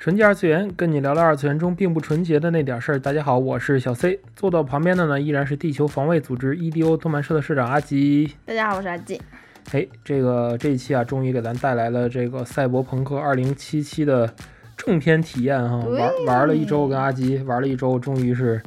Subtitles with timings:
[0.00, 2.98] 纯洁二次元，跟你聊聊二次元中并不纯洁的那点事儿。
[2.98, 8.34] 大家好，我是小 C，坐到旁边的呢依然是地球防卫组织 EDO 动漫社的社长阿吉。
[8.46, 9.20] 大家好，我是阿吉。
[9.72, 14.32] 哎，这个这一期啊，终于给咱带来了这个《赛博朋克2077》的
[14.74, 18.58] 正片体验哈，玩玩了一周，跟阿吉玩了一周，终于是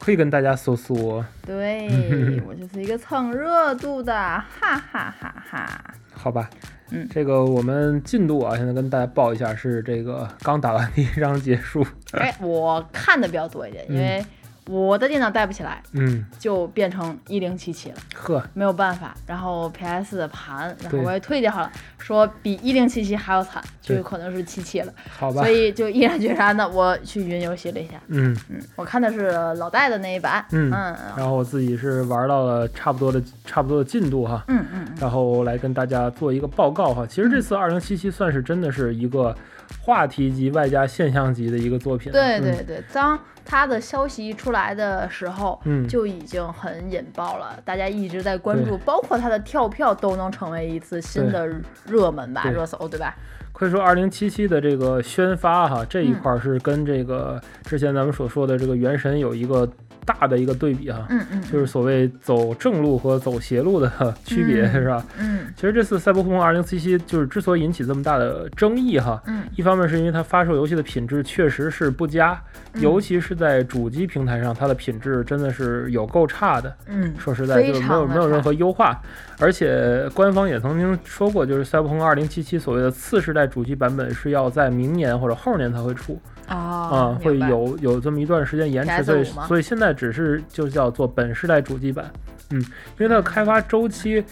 [0.00, 1.24] 可以跟大家搜索。
[1.46, 1.86] 对
[2.44, 5.94] 我就是一个蹭热度的，哈哈哈哈。
[6.12, 6.50] 好吧，
[6.92, 11.86] 嗯，这个我们进度啊，现在跟大家报一下，是这个刚打完第一章结束。
[12.12, 14.24] 哎，我看的比较多一点，因为。
[14.70, 17.96] 我的电脑带不起来，嗯，就变成一零七七了。
[18.14, 19.12] 呵，没有办法。
[19.26, 21.68] 然后 PS 的盘，然后我也退掉了，
[21.98, 24.92] 说比一零七七还要惨，就有可能是七七了。
[25.18, 25.42] 好吧。
[25.42, 27.94] 所以就毅然决然的，我去云游戏了一下。
[28.06, 30.44] 嗯嗯，我看的是老戴的那一版。
[30.52, 30.96] 嗯嗯。
[31.16, 34.44] 然后我自己是玩到了差不多的差不多的进度哈。
[34.46, 34.86] 嗯嗯。
[35.00, 37.04] 然后来跟大家做一个报告哈。
[37.04, 39.34] 其实这次二零七七算是真的是一个
[39.82, 42.10] 话题级外加现象级的一个作品。
[42.12, 43.18] 对对对，当。
[43.42, 51.48] 他的消息一出来的时候，嗯，就已经很引爆了，大家一直在关注，包括他的跳票都能成为一次新的
[51.84, 53.12] 热门吧，热搜，对吧？
[53.52, 59.68] 可以说，二零七七的这个宣发哈，这一块是跟这个之前咱们所说的这个原神有一个。
[60.10, 63.90] 大的一个对比哈，嗯嗯，就是所谓走正路和走邪路的
[64.24, 65.04] 区别是吧？
[65.18, 72.40] 嗯，其实这次赛博朋克2077就是之所以引起这么大的争议哈，嗯，一方面是因为它发售游戏的品质确实是不佳，
[72.74, 76.74] 尤其是在主机平台上，它的品质真的是有够差的。
[76.86, 79.00] 嗯，说实在就是没有没有任何优化，
[79.38, 86.20] 而且官方也曾经说过，就是赛博朋克2077所谓的次世代主机版本是要在明年或者后年才会出。
[86.56, 92.10] 啊，会有有这么一段时间延迟，所以所以现在只是就叫做本世代主机版，
[92.50, 94.24] 嗯，因为它的开发周期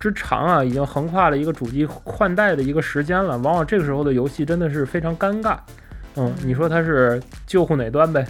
[0.00, 5.58] 之长啊，已经横跨了一个主机换代的一个时间了，往往这个时候的游戏真的是非常尴尬，
[6.16, 8.26] 嗯，你说它是救护哪端呗，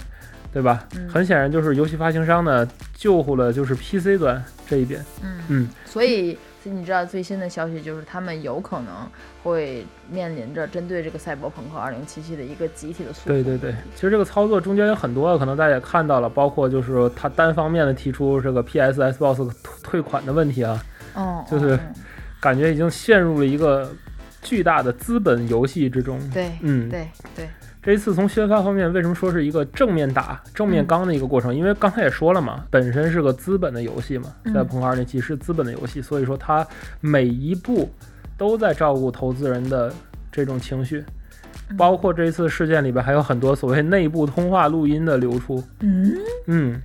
[0.53, 0.85] 对吧？
[1.09, 6.37] 很显然就是游戏发行商呢救护了就是 PC 端这一边，嗯嗯，所以。
[6.71, 8.95] 你知道最新的消息就是他们有可能
[9.43, 13.33] 会面临着针对这个赛博朋克2077的一个集体的诉讼。
[13.33, 19.51] 对对对，其实这个操作中间有很多，可能大家也看到了，包括就是他单方面的提出这个 PS、Xbox
[19.83, 20.83] 退款的问题啊，
[21.15, 21.79] 哦， 就是
[22.41, 23.91] 感觉已经陷入了一个
[24.43, 26.19] 巨大的资本游戏之中。
[26.31, 27.49] 对，嗯，对对。
[27.87, 31.55] 这一次从宣发方面，为什么说是一个正面打、正面刚的一个过程？
[31.55, 36.67] 因为刚才也说了嘛，本身是个资本的游戏嘛，在朋克二零七是资本的游戏，所以说它
[37.01, 37.89] 每一步
[38.37, 39.95] 都在照顾投资人的
[40.33, 41.05] 这种情绪，
[41.79, 45.63] 包括这一次事件里边还有很多所谓内部通话录音的流出。
[45.79, 46.13] 嗯
[46.49, 46.83] 嗯，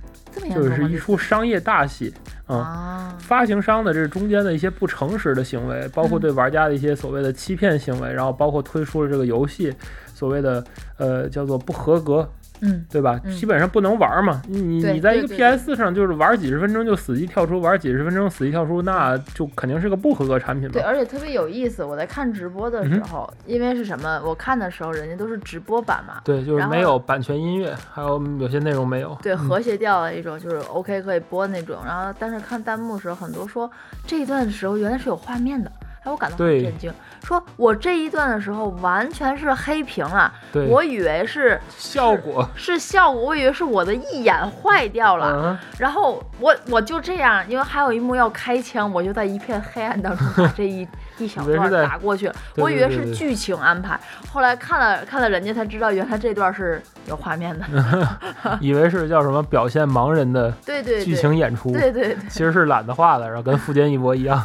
[0.54, 2.14] 就是一出商业大戏
[2.58, 3.14] 啊！
[3.18, 9.72] 发行商的这中间的一些不诚实的行为，包括对玩家的一些所谓的欺骗行为，然后包括推出了这个游戏。
[10.14, 10.64] 所谓的
[10.98, 12.28] 呃叫做不合格，
[12.62, 13.20] 嗯，对吧？
[13.38, 14.40] 基本上不能玩嘛。
[14.46, 20.72] 你你在一个 PS 上就是玩几十分钟就死机跳出，玩几十分钟死机跳出，那就肯定是个不合格产品嘛。
[20.72, 21.82] 对，而且特别有意思。
[21.84, 24.22] 我在看直播的时候，因为是什么？
[24.24, 29.18] 我看的时候人家都是直播版嘛，对，就是没有版权音乐，还有有些内容没有。
[29.22, 31.78] 对，和谐调的一种，就是 OK 可以播那种。
[31.84, 33.68] 然后但是看弹幕时候，很多说
[34.06, 35.70] 这一段的时候原来是有画面的。
[36.04, 36.92] 哎，我感到很震惊。
[37.22, 40.32] 说我这一段的时候完全是黑屏了，
[40.68, 45.58] 我以为是效果，是效果，我以为是我的一眼坏掉了。
[45.78, 50.86] 然后我我就这样，因为还有一幕要开枪，我就在一片黑暗当中把这一。
[51.18, 54.00] 一小段打过去，我以为是剧情安排，
[54.32, 57.64] 后来看了看了人家才知道，原来这段是有画面的，
[58.60, 64.42] 以为是叫什么表现盲人的 对对剧情演出，对对对，其实是懒得画的，然后跟富坚一模一样。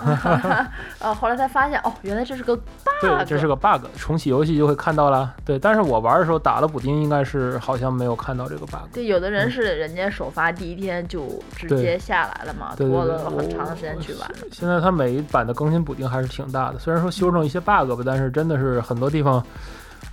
[0.99, 2.55] 呃，后来才发现，哦，原来这是个
[2.99, 5.31] 对，这是个 bug，重启游戏就会看到了。
[5.45, 8.89] 对，但是我玩的时候打了补丁，应该是好像没有看到这个 bug。
[8.91, 14.31] 对，有的人是人家首发第一天就直接下来了嘛，拖了很长的时间去玩。
[14.51, 19.45] 现在它每一版的更新补丁还是挺大的，虽然说修正一些 bug 吧，但是真的是很多地方，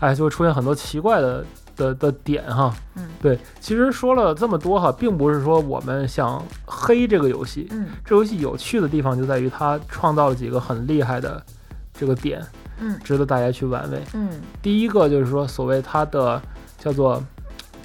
[0.01, 1.45] 哎，就会出现很多奇怪的
[1.77, 2.75] 的的点哈。
[2.97, 7.67] 嗯，对，其实说了这么多哈，并不是说我们想黑这个游戏。
[7.71, 11.43] 嗯，这游戏有趣的地方就在于它创造了几个很厉害的
[11.95, 12.45] 这个点。
[12.81, 14.03] 嗯，值得大家去玩味。
[14.15, 14.29] 嗯，
[14.61, 16.43] 第一个就是说，所谓它的
[16.77, 17.23] 叫做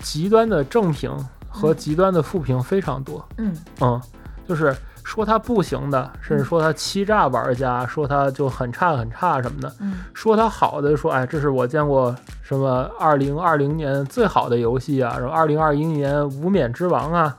[0.01, 1.15] 极端的正评
[1.47, 3.23] 和极端的负评非常多。
[3.37, 4.01] 嗯嗯，
[4.47, 9.71] 就是说它不行的，甚至说它欺诈玩家，说它就很差很差什么的。
[9.79, 17.37] 嗯，说它好的，说哎，这是我见过什么二零二零年最好的游戏啊，什么二零二一年无冕之王啊。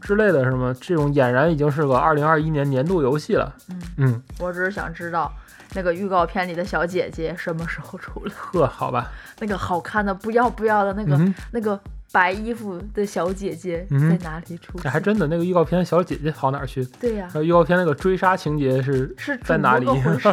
[0.00, 3.54] 之类的什么，这种俨然已经是个二零二一年年度游戏了。
[3.70, 5.32] 嗯嗯，我只是想知道
[5.74, 8.32] 那个预告片里的小姐姐什么时候出来。
[8.34, 9.10] 呵，好吧，
[9.40, 11.18] 那个好看的不要不要的那个
[11.52, 11.80] 那个。
[12.10, 14.90] 白衣服的小姐姐在哪里出现？
[14.90, 16.82] 还真的，那个预告片小姐姐跑哪儿去？
[16.98, 19.86] 对呀，预告片那个追杀情节是是在哪里？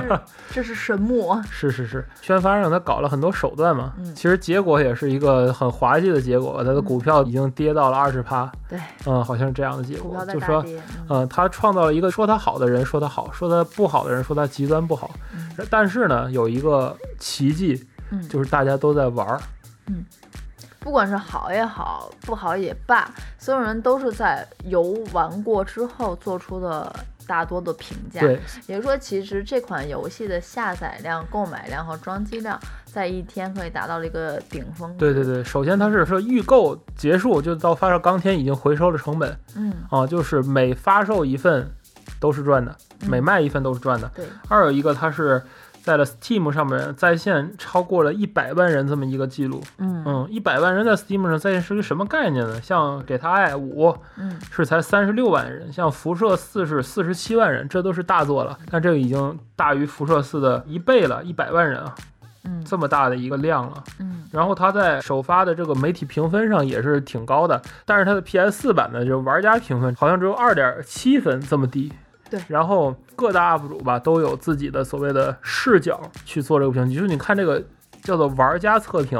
[0.51, 1.42] 这是神魔。
[1.50, 3.94] 是是是，宣发让他搞了很多手段嘛。
[4.16, 8.50] 其实结果也是一个很滑稽的结果，他的股票已经跌到了二十趴。
[8.69, 10.25] 对，嗯，好像是这样的结果。
[10.27, 10.66] 就说，
[11.10, 15.12] 嗯，他创造了一个说他好的人说他好，说他不好的人说他极端不好。
[15.69, 17.86] 但是呢，有一个奇迹，
[18.30, 19.42] 就是大家都在玩儿。
[19.88, 20.06] 嗯。
[20.85, 23.09] 不管是好也好，不好也罢，
[23.39, 24.83] 所有人都是在游
[25.13, 26.95] 玩过之后做出的
[27.25, 28.21] 大多的评价。
[28.21, 34.95] 对，也就是说，其实这款游戏的下载量、购买量和装机量在一天可以达到了一个顶峰。
[34.95, 39.35] 对对对，首先它是说预购结束就到发售当天已经回收了成本。
[39.55, 41.67] 嗯，啊，就是每发售一份
[42.19, 42.75] 都是赚的，
[43.09, 44.07] 每卖一份都是赚的。
[44.15, 44.23] 对。
[44.49, 45.41] 二有一个它是。
[45.85, 50.03] 在了 Steam 上面在线超过了一百万人这么一个记录，嗯。
[50.03, 52.59] 嗯，一百万人在 Steam 上在线是个什么概念呢？
[52.59, 61.93] 像给他爱五，嗯，是才三十六万人，像辐射四是四十七万人，这都是大作了，但这个已经大于辐射四的一倍了，一百万人啊，
[62.45, 71.93] 嗯，这么大的一个量了，嗯，然后它在首发的这个媒体评分上也是挺高的，但是它的 PS 四版的就玩家评分好像只有二点七分这么低。
[72.30, 77.63] 对，然后各大 UP 主吧都有自己的所谓的视角去做这个评级，就是你看这个
[78.01, 79.19] 叫做玩家测评，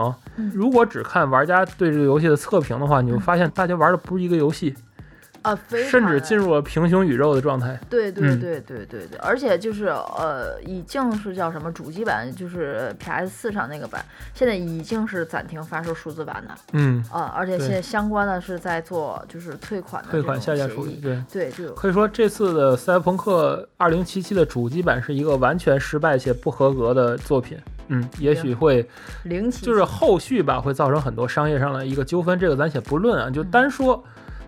[0.54, 4.76] 如果只看玩家对这个游戏的测评的话，你会发现大家玩的不是一个游戏。
[5.46, 7.80] 啊， 甚至进入了平行宇宙的状态。
[7.90, 14.04] 对对对对对对，而且就是呃，已经是叫什么主机版，就是 PS 四上那个版，
[14.34, 16.56] 现在已经是暂停发售数字版的。
[16.74, 20.96] 嗯啊，而且现在相关的是在做就是退款的退款下架处理。
[20.96, 27.58] 对对，就可以说这次的《赛博朋克2077》的主机版是一个完全失败且不合格的作品。
[27.88, 28.88] 嗯，也许会
[29.26, 34.04] 零七，就是后续吧会造成很多商业上的一个纠纷，这个咱且不论啊，就单说。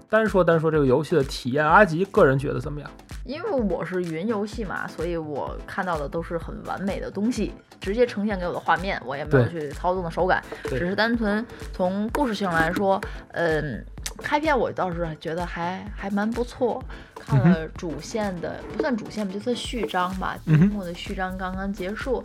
[0.10, 2.90] 单说单说这个游戏的体验，阿吉个人觉得怎么样？
[3.26, 7.52] 因为我是云游戏嘛，所以我看到的都是很完美的东西，
[7.82, 13.02] 直接呈现给我的画面，我也没有去操纵的手感，只是单纯从故事性来说，
[13.34, 13.86] 嗯，
[14.20, 16.82] 开篇我倒是觉得还还蛮不错。
[17.20, 22.24] 看了主线的，不算主线吧，就算序章吧，第一幕的序章刚刚结束。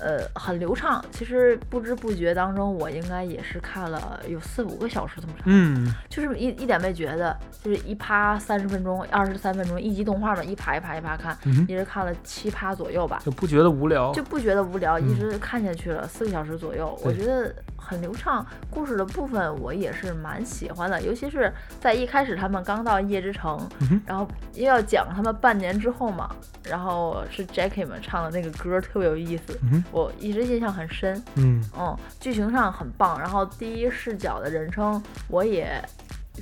[0.00, 1.04] 呃，很流畅。
[1.10, 5.42] 其实不知不觉当中，我应该也是看了有四五个小时这么长。
[5.46, 11.36] 嗯，就是一一点没觉得，就是一趴三十分钟、二十三分钟一集动画嘛，一趴一趴一趴看，
[11.68, 16.98] 一直看了七趴左右吧，就不觉得无聊，就不觉得无聊，一直看下去了四个小时左右。
[17.04, 17.54] 我觉得
[17.84, 23.58] 很流畅，故事的部分我也是蛮喜欢的，尤其是在一开始他们刚到夜之城，
[24.06, 26.30] 然后又要讲他们半年之后嘛，
[26.64, 29.58] 然后是 Jackie 们唱的那个歌特别有意思。
[29.90, 35.82] 我一直印象很深，嗯嗯，剧情上很棒，然后第一视角的人称我也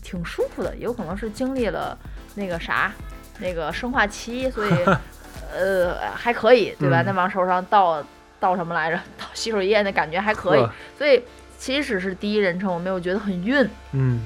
[0.02, 1.97] 挺舒服的，有可能是经历了
[2.35, 2.92] 那个啥，
[3.38, 4.70] 那个生化期，所以
[5.52, 7.02] 呃还可以，对吧？
[7.02, 8.02] 那帮手上倒
[8.40, 8.97] 倒什么来着？
[9.16, 10.66] 倒洗手液那感觉还可以，
[10.99, 11.23] 所以
[11.59, 14.20] 即使是第一人称，我没有觉得很晕，嗯，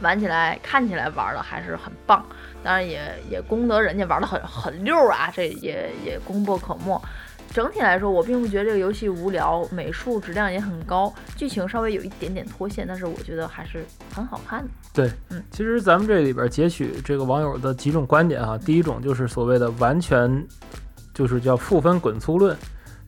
[0.00, 2.24] 玩起来看起来玩的还是很棒，
[2.62, 7.00] 当然也也功德人家玩的很很溜啊，这也也功不可没。
[7.52, 14.68] 整体来说，我并不觉得这个游戏无聊，美术质量也很高，剧情稍微有一点点脱线，但是我觉得还是很好看的。
[14.92, 20.44] 对，嗯，其实咱们这里边截取这个网友的几种观点啊，第一种就是所谓的完全
[21.12, 22.56] 就是叫负分滚粗论，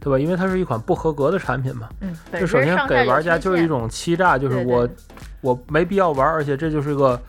[0.01, 0.19] 对吧？
[0.19, 4.89] 因为它是一款不合格的产品嘛，嗯，就首先给玩家就是一种欺诈，就是我
[5.41, 7.21] 我没必要玩，而且这就是个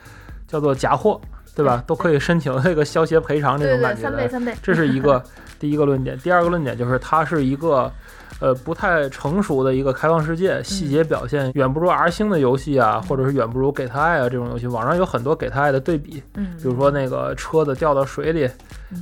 [0.48, 1.20] 叫做假货，
[1.56, 1.84] 对吧？
[1.88, 5.24] 都可以申请那个消协赔偿这种感觉的，三倍三倍，这是一个。
[5.60, 7.92] 第一个论点，第二个论点就是它是一个，
[8.40, 14.68] 呃，不太成熟的一个开放世界，细节表现远不如 R 星的游戏啊，或者是远不如给他爱啊这种游戏。
[14.68, 18.50] 网上有很多给他爱的对比，嗯，比如说那个车子掉到水里，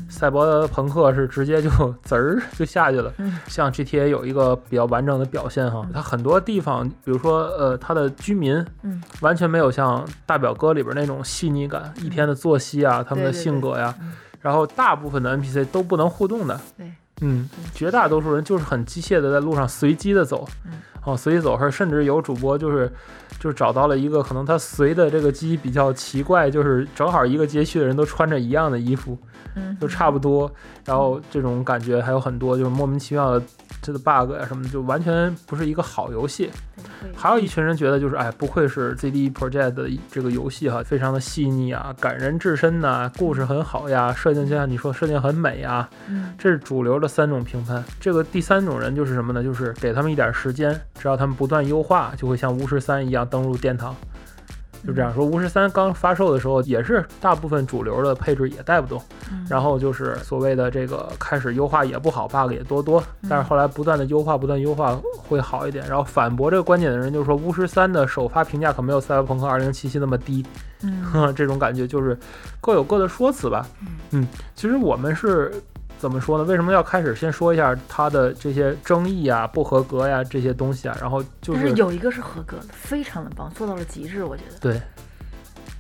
[0.10, 1.70] 赛博朋克是直接就
[2.04, 3.12] 滋儿就下去了。
[3.48, 13.94] 像 GTA 有一个比较完整的表现哈，它很多地方，比如说呃，它的居民，嗯，完全没有像大表哥里边那种细腻感，一天的作息啊，他们的性格呀。
[14.40, 16.92] 然后大部分的 NPC 都不能互动的，对，
[17.22, 20.48] 嗯，绝大多数人就是很机械的在路上随机的走，
[21.06, 22.92] 哦，随机走，甚至有主播就是。
[23.38, 29.16] 就找到了一个可能他随的这个机比较奇怪，就是正好一个街区的人都穿着一样的衣服，
[29.56, 30.50] 嗯，就差不多，
[30.86, 33.46] 然后这种感觉还有很多，就是莫名其妙的。
[33.82, 36.50] 这个 bug 呀什么的，就完全不是一个好游戏。
[37.16, 45.88] 还有一群人觉得，就是哎，不愧是 ZD Project 的这个游戏哈，非常的细腻啊，感人至深呐，故事很好呀，设定就像你说，设定很美啊。
[46.08, 47.84] 嗯，这是主流的三种评判。
[48.00, 49.44] 这个第三种人就是什么呢？
[49.44, 53.96] 就是给他们一点时间，只要他们不断优化，就会像巫师三一样登入殿堂。
[54.86, 59.02] 就这样说，巫师三刚发售的时候，也是大部分主流的配置也带不动，
[59.50, 65.84] 然后就是所谓的这个开始优化也不好，bug 也多多，但是后来不断的优化，不断优化会好一点。
[65.88, 70.46] 然后反驳这个观点的人就是说，巫师三的首发评价可没有赛博朋克二零七七那么低，
[70.84, 72.16] 嗯， 这种感觉就是
[72.62, 73.66] 各有各的说辞吧。
[74.12, 75.52] 嗯，其实我们是。
[75.98, 76.44] 怎么说呢？
[76.44, 80.96] 为什么要开始先说一下它的这些争议啊、不合格呀这些东西啊？
[81.02, 84.60] 然后就是有一个是合格的，非常的棒，做到了极致，我觉得。
[84.60, 84.80] 对，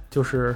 [0.09, 0.55] 就是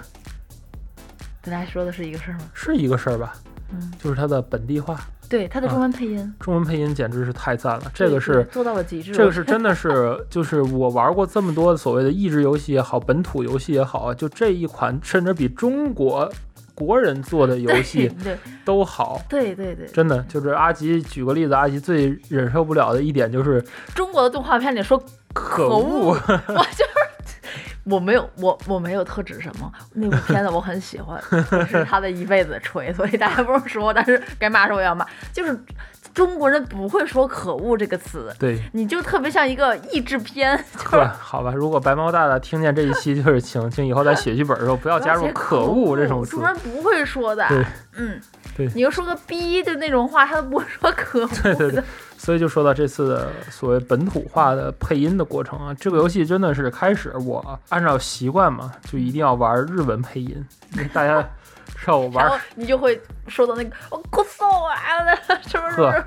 [1.42, 2.46] 跟大家说的是一个事儿吗？
[2.54, 3.34] 是一个事儿吧。
[3.72, 5.00] 嗯，就是它的本地化。
[5.30, 6.34] 对，它的中文配音。
[6.40, 9.12] 中文配音简直是太赞了，这个是做到了极致。
[9.12, 16.28] 这个是真的是， 就是我玩过这么多所谓的益智游戏也好，本土游戏也好，就这一款甚至比中国。
[16.80, 18.12] 国人做的游戏
[18.66, 25.02] 都好，对对对，真的就是阿吉举个例子，阿吉最忍受不了的一点就是中国的动画片里说
[25.34, 26.18] 可恶，
[26.48, 26.92] 我就是
[27.84, 29.72] 我没有我我没有特指什么。
[29.94, 31.22] 那部片子我很喜欢，
[31.68, 35.60] 是他的一辈子锤，所以大家不用说，但是该骂时候要骂，就是。
[36.14, 40.62] 中国人不会说“可恶”这个词，对，你就特别像一个译制片。
[40.92, 46.32] 对，好吧，如果白猫大大听见这一期，就是请 请以后在写剧本的时候不要加入“可恶 ”这种词。
[46.32, 47.48] 中国人不会说的。
[47.48, 47.66] 对，
[47.98, 48.20] 嗯，
[48.58, 51.30] 对，你就说个“逼”的那种话，他都不会说“可恶”。
[51.44, 51.84] 对对对，
[52.18, 60.46] 所以就说到这次的所谓本土化的配音的过程啊，这个游戏真的是开始我按照习惯嘛，就一定要玩日文配音，
[60.92, 61.28] 大家。
[61.86, 65.16] 让我玩，你就会说到那个我哭死啊的，
[65.48, 66.06] 是不是？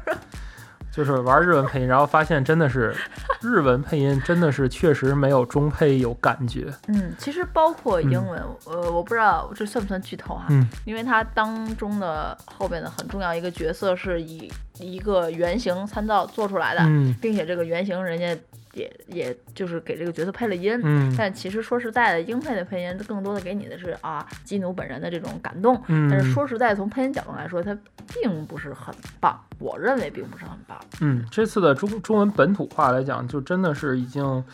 [0.90, 2.94] 就是玩日文配音，然后发现真的是
[3.40, 6.70] 日文配音真的是确实没有中配有感觉。
[6.88, 10.44] 嗯，其实包括英文，呃，我不知道这算不算剧透哈？
[10.50, 16.80] 嗯，因为它当中的后边的很重要一个角色是以一个原型参照做出来的，
[17.22, 18.38] 并且这个原型人家。
[18.72, 27.76] 也也就是给这个角色配了音，嗯，但其实说实在的，英配的配音更多的给你的是啊基努本人的这种感动，嗯，但是说实在，从配音角度来说，它
[28.14, 30.78] 并不是很棒，我认为并不是很棒。
[31.00, 34.44] 嗯，这次的中中文本土化来讲，就真的是已经。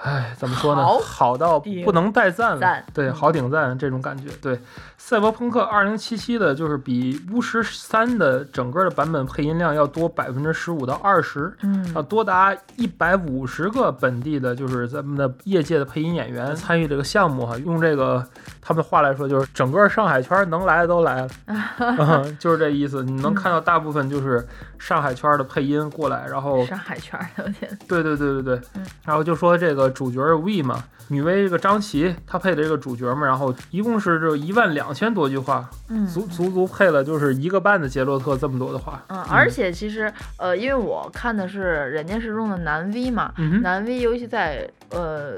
[0.00, 0.84] 唉，怎么说呢？
[1.02, 4.28] 好到不能带赞了，对，好顶赞这种感觉。
[4.40, 4.60] 对，
[4.96, 17.58] 赛博朋克2077的，就是比巫师三的整个的版本配音量要多百分之十五到二十，嗯，要多达一百五十个本地的，就是咱们的业界的配音演员参与这个项目哈。
[17.58, 18.24] 用这个
[18.62, 23.02] 他们的话来说，就是整个上海圈能来的都来了， 就是这意思。
[23.02, 24.46] 你能看到大部分就是
[24.78, 28.60] 上海圈的配音过来，然后上海圈，的天，对对对对对，
[29.04, 29.87] 然后就说这个。
[29.90, 45.36] 主角 V 嘛，女威这个张琪，她配的这个主角嘛，然后一共是这一万两千多句话，嗯，足足足配了就是一个半的杰洛特这么多的话，嗯，而且其实呃，因为我看的是人家是用的男 V 嘛，男 V 尤其在呃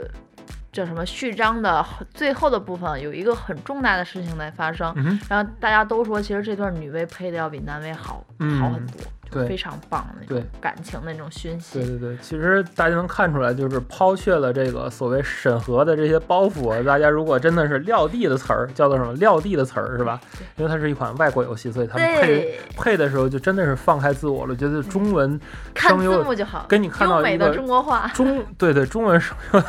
[0.72, 1.84] 叫什么序章的
[2.14, 4.94] 最后的部分有一个很重大的事情在发生，
[5.28, 8.24] 然后大家都说其实这段女威配的要比男威好
[8.60, 9.02] 好很多。
[9.32, 11.78] 对，非常棒的那种感情那种讯息。
[11.78, 16.82] 对对对，其实大家能看出来，就是抛却了这个所谓审核的这些包袱。
[16.82, 20.20] 大家如果真的是撂地的词儿，叫做什么撂地的词儿是吧？
[20.56, 25.40] 因为它是一款外国游戏，所以他们配配的时候就真的是放开自我了，觉得中文
[25.76, 29.62] 声优就好，跟你看到一个中国话，中对对中文声优。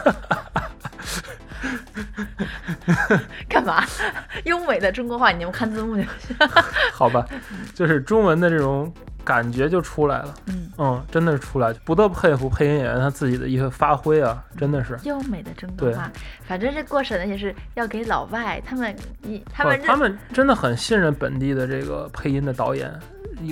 [3.50, 3.84] 干嘛？
[4.46, 6.36] 优美的中国话，你们看字幕就行。
[6.94, 7.26] 好吧，
[7.74, 8.92] 就是中文的这种。
[9.24, 16.12] 感觉就出来了，嗯嗯，真的是出来，不得不佩服配音演员他自己的一个发挥啊，真的是优美的中国话。
[16.44, 22.92] 反正这过审的也是要给老外，他们一他们他们真的很信任本地的这个配音的导演，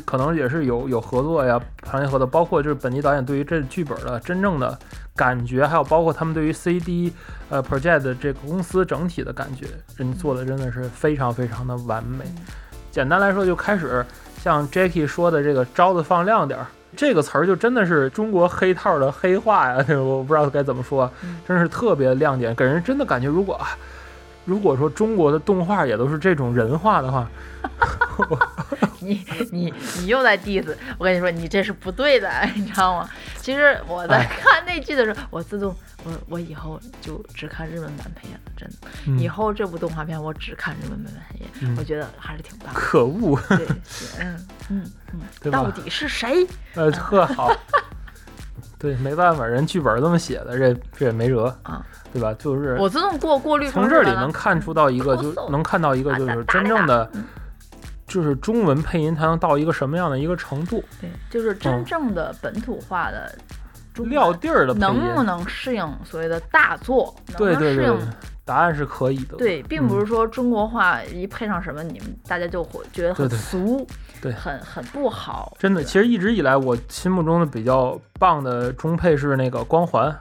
[0.05, 4.75] 可能也是有有合作呀，行业合作，包括就是本地导演对于这剧本的真正的
[5.19, 7.11] 感觉，还有包括他们对于 CD
[7.49, 9.65] 呃 Project 这个公司整体的感觉，
[9.97, 12.23] 人做的真的是非常非常的完美。
[12.89, 14.05] 简单来说，就开始。
[14.41, 19.85] 像 Jackie 说的这个招子放亮点儿，这个词儿就真的是中国黑套的黑话呀！
[19.99, 21.11] 我不知道该怎么说，
[21.45, 23.59] 真是特别亮点，给人真的感觉，如果
[24.49, 27.29] 如果说中国的动画也都是这种人话的话，
[28.99, 32.27] 你你你又在 diss，我跟你说，你这是不对的，
[32.57, 33.07] 你知道吗？
[33.37, 39.23] 其实我在看那剧的时候，我自动我我以后就只看日文版配音了，真的。
[39.23, 42.73] 以后这部动画片我只看日文版配音，我觉得还是挺棒。
[42.73, 43.39] 可恶！
[43.49, 43.67] 对，
[44.19, 46.47] 嗯嗯嗯，到底是谁？
[46.73, 47.55] 呃，特好。
[48.79, 52.33] 对，没办法，人剧本这么写的，这这也没辙啊，对吧？
[52.39, 53.67] 就是我自动过过滤。
[53.69, 57.07] 从这里能看出到一个，就能看到一个，就是真正的。
[58.07, 60.83] 就是中文配音它能到一个什么样的一个程度？
[60.99, 63.31] 对，就是真正的本土化的
[63.97, 67.13] 撂地儿的能不能适应所谓的大作？
[67.37, 67.95] 对对对，
[68.49, 69.37] 答案是可以的。
[69.37, 73.85] 对，并不是说中国话一配上什么，你们大家就会觉得很俗，
[74.19, 75.55] 对，很很不好。
[75.59, 80.19] 真的，其实一直以来我心目中的比较棒的中配是那个光环。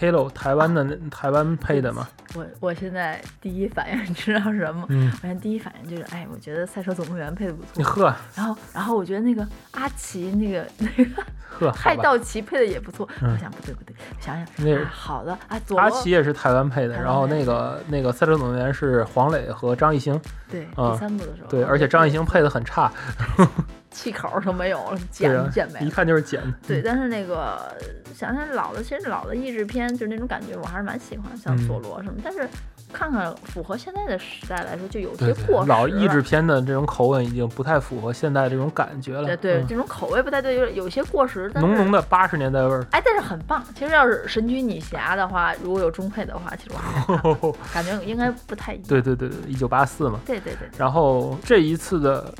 [0.00, 2.06] Hello，台湾的那台湾配的吗？
[2.34, 4.84] 我我现在第一反应 你知道什么？
[4.88, 7.84] 嗯，我现在第一反应就是，哎，我觉得《赛车总动员》配的不错。
[7.84, 8.16] 呵。
[8.34, 13.08] 然后，然后我觉得那个阿奇那个那个 呵，海道奇配的也不错。
[13.22, 15.38] 我想不对不对，想想那好的啊，
[15.76, 16.94] 阿奇也是台湾配的。
[16.94, 20.20] 然后那个那个《赛车总动员》是黄磊和张艺兴。
[20.50, 21.48] 对，第三部的时候。
[21.48, 22.90] 对，而且张艺兴配的很差。
[23.94, 26.42] 气口都没有了，剪剪没一看就是剪。
[26.66, 27.72] 对，但是那个
[28.12, 32.20] 想想老的，其实老的译制片就是那种感觉，我还是蛮喜欢，像索罗什么。
[32.22, 32.48] 但是
[32.92, 35.68] 看看符合现在的时代来说，就有些过时。
[35.68, 39.24] 老译制片的这种口吻已经不太符合现在这种感觉了。
[39.36, 41.48] 对对，这种口味不太对，有有些过时。
[41.54, 42.84] 浓浓的八十年代味儿。
[42.90, 43.64] 哎，但是很棒。
[43.76, 46.74] 其实要是神奇女侠的话，如果有中配的话，其实
[47.22, 48.84] 我 感觉应该不太一样。
[48.88, 50.18] 对对对对，一九八四嘛。
[50.26, 50.68] 对对对。
[50.76, 52.34] 然后这一次的。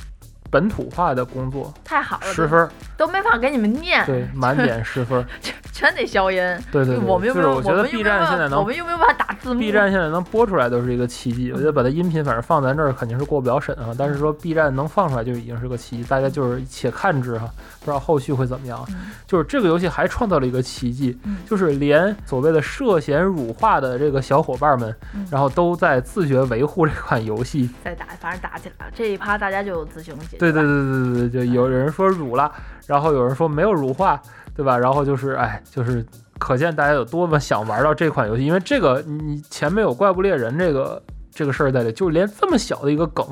[0.54, 5.26] 本土化的工作太好了，十分都没法给你们念，对，满点十分，
[5.84, 6.38] 全全得消音。
[6.72, 9.60] 对对，我们又没有，我觉得 B 站现在能，我们又没有办法打字幕。
[9.60, 11.52] B 站现在能播出来都是一个奇迹。
[11.52, 17.50] 我觉得把它音频反正放在那儿肯定是过不了审啊，但是说 B 站能放出来就已经是个奇迹，大家就是且看之哈，
[17.80, 18.82] 不知道后续会怎么样。
[19.26, 24.94] 就是这个游戏还创造了一个奇迹，就是连所谓的涉嫌辱化的这个小伙伴们，
[25.30, 27.68] 然后都在自觉维护这款游戏。
[27.85, 30.37] 再打，反正打起来了，这一趴大家就有自行解决。
[30.38, 30.72] 对对对
[31.12, 31.35] 对对。
[31.35, 32.50] 就有人说辱了，
[32.87, 34.20] 然后有人说没有辱化，
[34.54, 34.78] 对吧？
[34.78, 36.04] 然后就是，哎，就是
[36.38, 43.26] 可见大家有多么想玩到这款游戏，因为这个你前面有怪物猎人这个这个事儿在里，就连这么小的一个梗，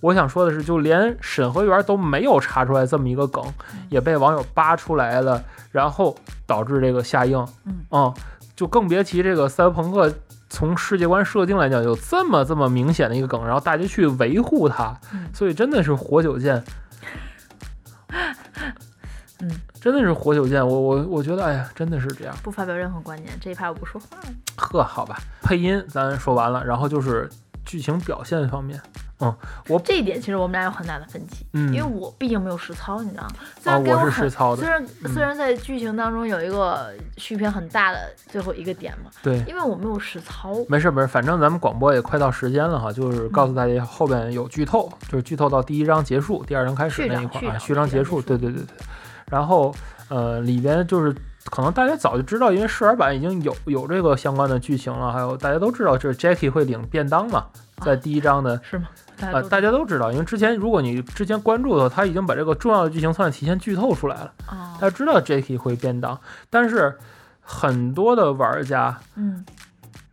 [0.00, 3.42] 我想说的是，就连审核员都没有查出来这么一个梗，
[3.88, 6.14] 也被网友扒出来了，然后
[6.46, 7.46] 导致这个下映，
[7.90, 8.12] 嗯，
[8.54, 10.12] 就更别提这个赛博朋克
[10.48, 14.94] 从世界观设定来讲有这么这么明显的一个梗，然后大家去维护它，
[15.32, 16.62] 所以真的是活久见。
[19.86, 22.34] 真的是活久见，我我我觉得，哎呀，真的是这样。
[22.42, 24.24] 不发表任何观点，这一趴我不说话了。
[24.56, 27.30] 呵，好吧，配音咱说完了，然后就是
[27.64, 28.80] 剧情表现方面。
[29.20, 29.32] 嗯，
[29.68, 33.30] 我这一点其实我们俩有很大的分歧，嗯，因为我毕竟没有实操，你知道吗？
[33.64, 34.62] 啊，我是实操的。
[34.62, 40.52] 虽然虽然在剧情当中有一个续篇很大的最后一个点嘛，对，因为我没有实操。
[40.68, 48.74] 没事没事，反正咱们广播也快到时间了哈，就是告诉大家后边有剧透，就是剧透到第一章结束，第二章开始那一块啊，序章结束，对对对对。
[49.30, 49.74] 然后
[50.08, 51.14] 呃，里边就是
[51.46, 57.46] 可能大家早就知道，因为试玩版已经有有这个相关的剧情了，还有大家都知道，就是 Jackie 会领便当嘛，
[57.84, 58.88] 在第一章的是吗？
[59.20, 64.32] 啊，大家都知道，因为之前如果你之前关注的话，他已经把这个重要的剧情算提前剧透出来了。
[64.80, 66.98] 大家知道 Jackie 会便当，但是
[67.40, 69.44] 很多的玩家，嗯，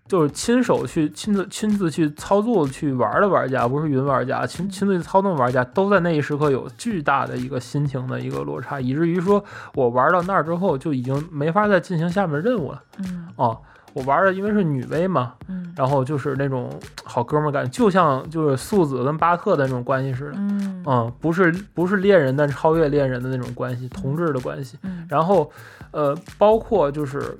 [0.08, 12.82] 就是亲手去亲自亲自去操作去玩的玩家，不是云玩家，亲亲自去操纵玩家，都在那一时刻有巨大的一个心情的一个落差，以至于说我玩到那儿之后就已经没法再进行下面任务了。
[13.00, 13.58] 嗯，哦。
[13.96, 16.68] 我玩的因为是女威嘛，嗯，然后就是那种
[17.04, 24.80] 好哥们感，就像就是素子跟巴特的那种关系似的，嗯，嗯，不是不是恋人，但超越恋人的那种关系，同志的关系。
[25.08, 25.48] 然后，
[25.92, 27.38] 呃，包括就是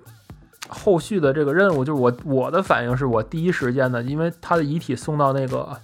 [0.68, 5.78] 后续的这个任务，就是我我的反应是我第一时间的，因为他的遗体送到那个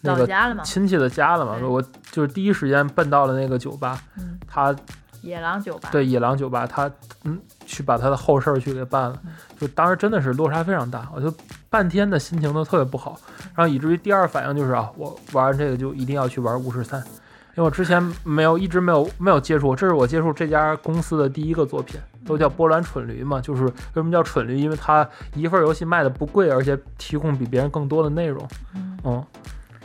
[0.00, 0.26] 那个
[0.62, 4.74] 亲戚的家了嘛，我就是第一时间奔到了那个酒吧，嗯，他。
[5.22, 6.88] 野狼酒吧，对野狼酒吧，他
[7.24, 9.18] 嗯去把他的后事儿去给办了，
[9.58, 11.34] 就当时真的是落差非常大，我就
[11.68, 13.18] 半天的心情都特别不好，
[13.56, 28.46] 然后以至于第二反应就是啊，我玩完这个就一定要去玩巫师三，因为我之前没有一直没有没有接触，这是我接触这家公司的第一个作品，都叫波兰蠢驴嘛，就是为什么叫蠢驴，因为它一份游戏卖的不贵，而且提供比别人更多的内容，
[29.04, 29.24] 嗯。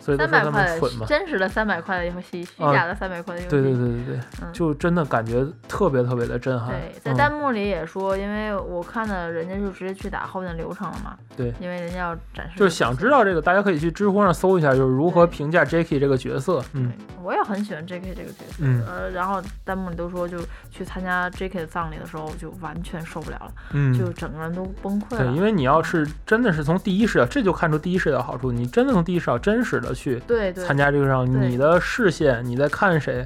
[0.02, 1.06] 所以都三百块蠢嘛。
[1.06, 3.50] 真实的三百块的游戏，虚假的三百块的游戏。
[3.50, 4.20] 对对对对对，
[4.52, 6.70] 就真的感觉特别特别的震撼。
[6.72, 11.16] 对，在弹幕里也说，因为我看的人家就直接去打后面的流程了嘛。
[11.38, 12.58] 对，因为人家要展示。
[12.58, 16.00] 就是想知道这个，大家可以去知乎上搜一下，就是如何评价 J.K.
[16.00, 16.64] 这个角色。
[16.74, 16.92] 嗯，
[17.24, 18.14] 我也很喜欢 J.K.
[18.16, 18.56] 这个角色。
[18.60, 18.84] 嗯。
[18.86, 20.40] 呃，然后弹幕里都说，就
[20.72, 21.60] 去参加 J.K.
[21.60, 23.52] 的葬礼的时候，就完全受不了了。
[23.74, 23.94] 嗯。
[23.94, 25.26] 就整个人都崩溃了。
[25.26, 28.52] 对，因为你要是真的是从第一视角，这就看出第一视角好处。
[28.52, 33.26] 你真的从第一视角真实的去对参加这个上，你的视线你在看谁，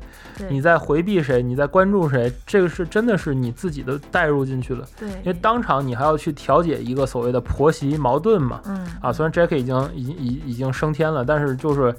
[0.49, 4.86] 你在回避谁，你在关注谁，这个是真的是你自己的带入进去了。
[4.99, 8.62] 对，因为当场你还要去调解一个所谓的婆媳矛盾嘛。
[8.65, 8.88] 嗯。
[9.01, 11.95] 啊，虽然 Jack 已经已经已已经升天了，但是就是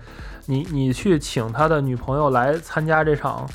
[0.47, 3.49] 你你去请他的女朋友来参加这场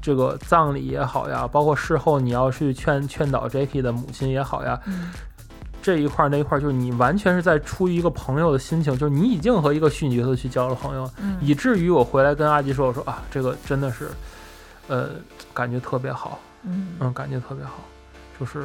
[0.00, 4.80] 这个葬礼也好呀，包括事后你要去劝劝导 Jack 的母亲也好呀。
[5.84, 11.06] 这一块那一块，就是你完全是在出于一个朋友的心情，就是你已经和一个虚拟角色去交了朋友，
[11.42, 14.08] 以至于我回来跟阿吉说，我说啊，这个真的是，
[14.88, 15.10] 呃，
[15.52, 17.74] 感觉特别好，嗯嗯，感觉特别好，
[18.40, 18.64] 就是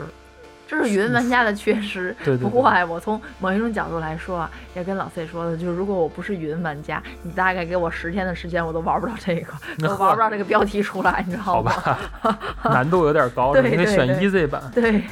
[0.65, 2.15] 这是云玩家的缺失。
[2.23, 2.38] 对对。
[2.38, 9.51] 不过哎，我从某一种角度来说啊，也跟老 C 说的，就是如果我不是云玩家，你大概给我十天的时间，我都玩不到这个，
[9.86, 11.71] 都玩不到这个标题出来，你知道吗？
[12.21, 12.39] 好吧，
[12.71, 14.63] 难度有点高，你得选 easy 版。
[14.73, 15.03] 对，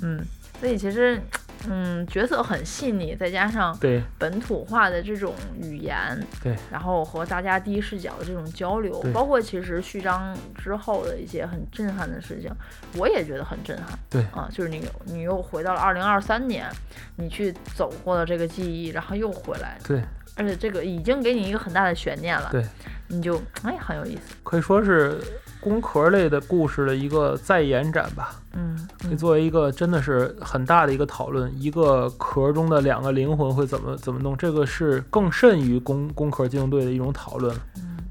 [0.00, 0.24] 嗯。
[0.62, 1.20] 所以其实，
[1.68, 12.48] 嗯，角色很细腻，再加上对本土化的这种语言，对，然后和大家第一视角的这种交流，包括其实序章之后的一些很震撼的事情，
[12.96, 13.98] 我也觉得很震撼。
[14.08, 16.70] 对啊，就是你你又回到了二零二三年，
[17.16, 19.76] 你去走过的这个记忆，然后又回来。
[19.84, 20.00] 对，
[20.36, 22.50] 而且这个已经给你一个很大的悬念了。
[22.52, 22.64] 对，
[23.08, 25.18] 你就哎很有意思，可以说是。
[25.62, 28.71] 工壳类的故事的一个再延展吧，嗯，
[29.12, 37.54] 你作为一个真的是很大的一个讨论，一个壳中的两个灵魂会怎么怎么弄，这个是更甚于工工壳机动队的一种讨论。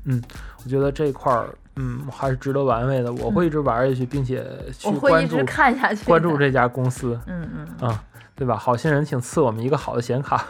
[0.06, 0.22] 嗯，
[0.64, 3.12] 我觉得这块儿，嗯，还是值得玩味的。
[3.14, 4.46] 我会一直玩下去，并且
[4.78, 7.20] 去关注看下去，关注这家公司。
[7.26, 8.04] 嗯嗯啊。
[8.34, 8.56] 对吧？
[8.56, 10.44] 好心人，请赐我们一个好的显卡。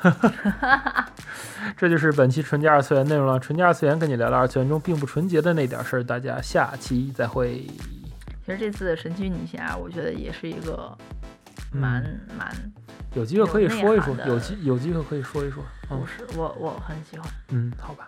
[1.75, 3.37] 这就是本期纯洁二次元内容了。
[3.39, 6.03] 纯洁二次元跟你聊聊二次元中并不纯洁的那点事儿。
[6.03, 7.65] 大家下期再会。
[8.57, 10.97] 其实这次的神奇女侠，我觉得也是一个
[11.71, 12.03] 蛮
[12.37, 12.53] 蛮
[13.13, 15.63] 有机会可以说一说，有机有机会可以说一说。
[15.87, 17.31] 不是，我我很喜欢。
[17.49, 18.05] 嗯，好吧。